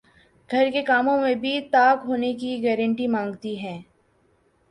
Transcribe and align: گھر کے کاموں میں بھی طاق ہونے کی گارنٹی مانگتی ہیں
گھر 0.49 0.69
کے 0.73 0.81
کاموں 0.83 1.17
میں 1.17 1.33
بھی 1.35 1.51
طاق 1.71 2.05
ہونے 2.05 2.33
کی 2.35 2.51
گارنٹی 2.63 3.07
مانگتی 3.07 3.55
ہیں 3.59 3.79